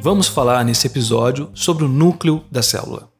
[0.00, 3.10] Vamos falar nesse episódio sobre o núcleo da célula.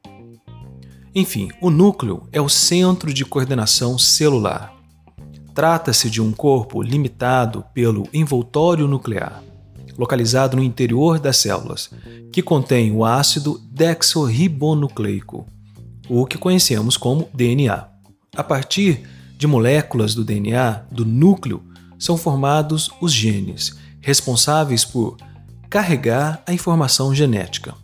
[1.12, 4.72] Enfim, o núcleo é o centro de coordenação celular.
[5.52, 9.42] Trata-se de um corpo limitado pelo envoltório nuclear,
[9.98, 11.90] localizado no interior das células,
[12.32, 15.46] que contém o ácido desoxirribonucleico,
[16.08, 17.88] o que conhecemos como DNA.
[18.36, 19.02] A partir
[19.36, 21.60] de moléculas do DNA do núcleo
[21.98, 25.16] são formados os genes, responsáveis por
[25.68, 27.74] carregar a informação genética.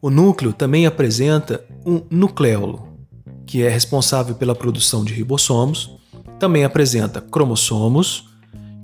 [0.00, 2.88] O núcleo também apresenta um nucleolo,
[3.46, 5.96] que é responsável pela produção de ribossomos,
[6.38, 8.28] também apresenta cromossomos,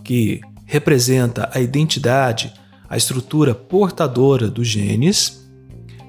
[0.05, 2.53] que representa a identidade,
[2.89, 5.49] a estrutura portadora dos genes,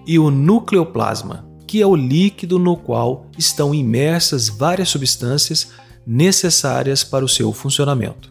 [0.06, 5.70] e o nucleoplasma, que é o líquido no qual estão imersas várias substâncias
[6.06, 8.31] necessárias para o seu funcionamento.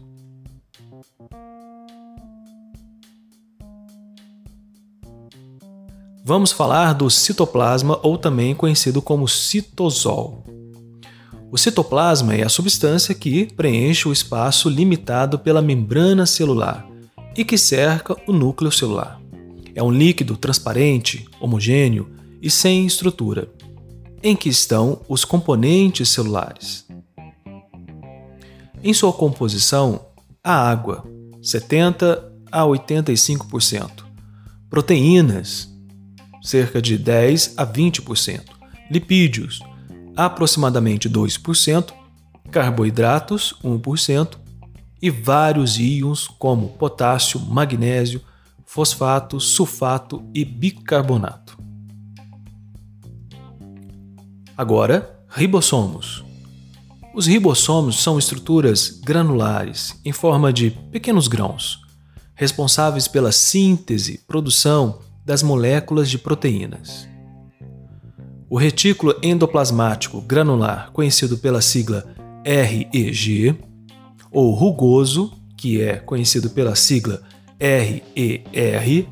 [6.33, 10.45] Vamos falar do citoplasma ou também conhecido como citosol.
[11.51, 16.87] O citoplasma é a substância que preenche o espaço limitado pela membrana celular
[17.35, 19.19] e que cerca o núcleo celular.
[19.75, 22.09] É um líquido transparente, homogêneo
[22.41, 23.51] e sem estrutura,
[24.23, 26.87] em que estão os componentes celulares.
[28.81, 30.05] Em sua composição,
[30.41, 31.03] a água,
[31.41, 34.05] 70 a 85%,
[34.69, 35.70] proteínas,
[36.41, 38.41] cerca de 10 a 20%,
[38.89, 39.59] lipídios,
[40.15, 41.93] aproximadamente 2%,
[42.49, 44.41] carboidratos, 1%,
[45.01, 48.21] e vários íons como potássio, magnésio,
[48.65, 51.57] fosfato, sulfato e bicarbonato.
[54.55, 56.23] Agora, ribossomos.
[57.15, 61.81] Os ribossomos são estruturas granulares em forma de pequenos grãos,
[62.35, 67.07] responsáveis pela síntese, produção das moléculas de proteínas.
[68.49, 72.05] O retículo endoplasmático granular, conhecido pela sigla
[72.43, 73.57] REG,
[74.31, 77.21] ou rugoso, que é conhecido pela sigla
[77.59, 79.07] RER,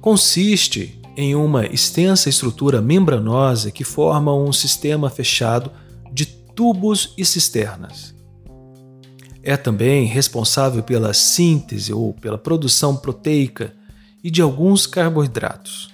[0.00, 5.70] consiste em uma extensa estrutura membranosa que forma um sistema fechado
[6.12, 8.14] de tubos e cisternas.
[9.42, 13.74] É também responsável pela síntese ou pela produção proteica
[14.22, 15.90] e de alguns carboidratos.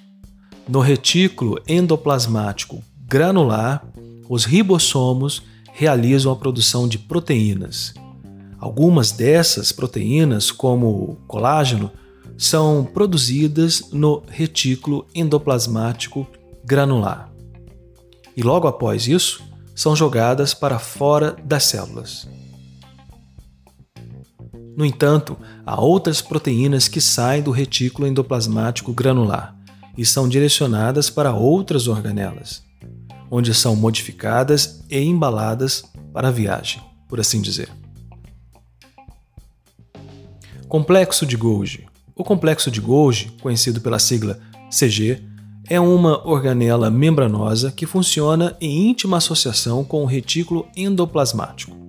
[0.68, 3.86] No retículo endoplasmático granular,
[4.28, 5.42] os ribossomos
[5.72, 7.94] realizam a produção de proteínas.
[8.58, 11.90] Algumas dessas proteínas, como o colágeno,
[12.36, 16.26] são produzidas no retículo endoplasmático
[16.64, 17.30] granular.
[18.36, 19.42] E logo após isso,
[19.74, 22.28] são jogadas para fora das células.
[24.76, 29.56] No entanto, há outras proteínas que saem do retículo endoplasmático granular
[29.96, 32.62] e são direcionadas para outras organelas,
[33.30, 35.82] onde são modificadas e embaladas
[36.12, 37.70] para a viagem, por assim dizer.
[40.68, 41.86] Complexo de Golgi.
[42.14, 44.38] O complexo de Golgi, conhecido pela sigla
[44.70, 45.22] CG,
[45.70, 51.85] é uma organela membranosa que funciona em íntima associação com o retículo endoplasmático.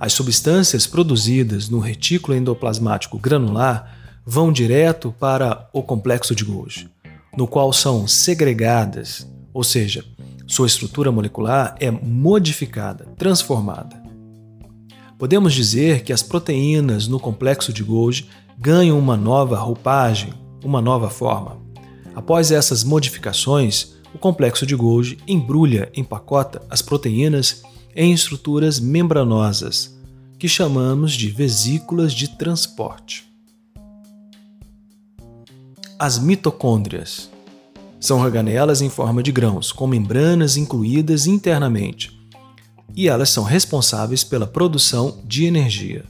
[0.00, 6.88] As substâncias produzidas no retículo endoplasmático granular vão direto para o complexo de Golgi,
[7.36, 10.04] no qual são segregadas, ou seja,
[10.46, 14.00] sua estrutura molecular é modificada, transformada.
[15.18, 20.32] Podemos dizer que as proteínas no complexo de Golgi ganham uma nova roupagem,
[20.64, 21.58] uma nova forma.
[22.14, 27.62] Após essas modificações, o complexo de Golgi embrulha, empacota as proteínas
[27.94, 29.96] em estruturas membranosas,
[30.38, 33.26] que chamamos de vesículas de transporte.
[35.98, 37.28] As mitocôndrias
[37.98, 42.16] são organelas em forma de grãos, com membranas incluídas internamente,
[42.94, 46.04] e elas são responsáveis pela produção de energia.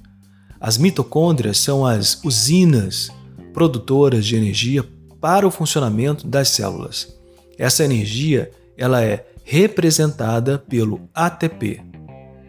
[0.60, 3.10] As mitocôndrias são as usinas
[3.54, 4.84] produtoras de energia
[5.20, 7.16] para o funcionamento das células.
[7.58, 11.80] Essa energia ela é representada pelo ATP,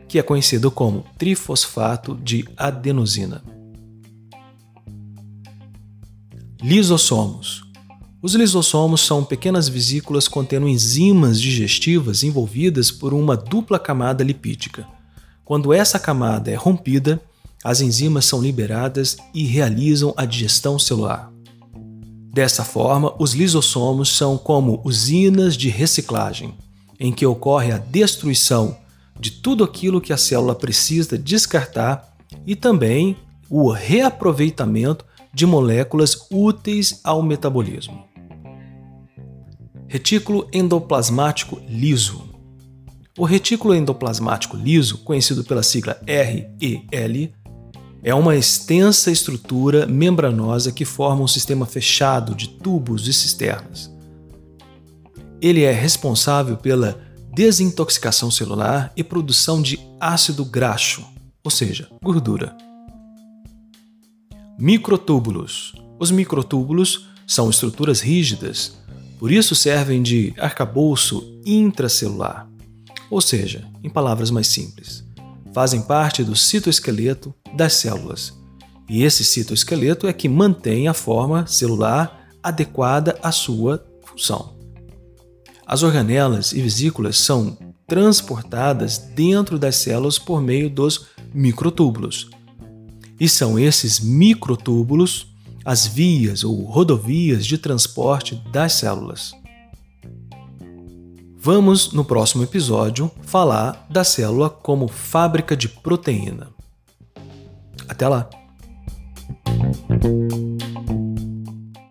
[0.06, 3.42] que é conhecido como trifosfato de adenosina.
[6.62, 7.63] Lisossomos.
[8.22, 14.86] Os lisossomos são pequenas vesículas contendo enzimas digestivas envolvidas por uma dupla camada lipídica.
[15.46, 17.22] Quando essa camada é rompida,
[17.63, 21.31] as enzimas são liberadas e realizam a digestão celular.
[22.34, 26.54] Dessa forma, os lisossomos são como usinas de reciclagem
[27.00, 28.78] em que ocorre a destruição
[29.19, 32.16] de tudo aquilo que a célula precisa descartar
[32.46, 33.16] e também
[33.50, 38.06] o reaproveitamento de moléculas úteis ao metabolismo.
[39.88, 42.30] Retículo endoplasmático liso.
[43.18, 47.31] O retículo endoplasmático liso, conhecido pela sigla REL,
[48.01, 53.92] é uma extensa estrutura membranosa que forma um sistema fechado de tubos e cisternas.
[55.41, 57.00] Ele é responsável pela
[57.33, 61.06] desintoxicação celular e produção de ácido graxo,
[61.44, 62.56] ou seja, gordura.
[64.57, 65.74] Microtúbulos.
[65.97, 68.77] Os microtúbulos são estruturas rígidas,
[69.18, 72.50] por isso servem de arcabouço intracelular.
[73.09, 75.06] Ou seja, em palavras mais simples,
[75.53, 78.33] fazem parte do citoesqueleto das células.
[78.89, 84.58] E esse citoesqueleto é que mantém a forma celular adequada à sua função.
[85.69, 87.56] As organelas e vesículas são
[87.86, 92.27] transportadas dentro das células por meio dos microtúbulos,
[93.19, 95.27] e são esses microtúbulos
[95.63, 99.31] as vias ou rodovias de transporte das células.
[101.38, 106.48] Vamos, no próximo episódio, falar da célula como fábrica de proteína.
[107.88, 108.27] Até lá!